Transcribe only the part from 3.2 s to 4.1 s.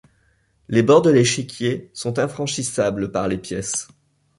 les pièces.